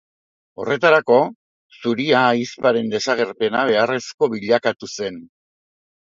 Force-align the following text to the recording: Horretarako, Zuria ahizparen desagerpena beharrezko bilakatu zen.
Horretarako, 0.61 1.17
Zuria 1.81 2.21
ahizparen 2.31 2.91
desagerpena 2.95 3.63
beharrezko 3.71 4.33
bilakatu 4.35 4.93
zen. 4.99 5.23